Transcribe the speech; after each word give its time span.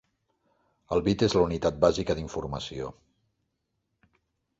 El 0.95 1.03
bit 1.07 1.25
és 1.27 1.35
la 1.37 1.43
unitat 1.49 1.77
bàsica 1.83 2.15
d'informació. 2.21 2.89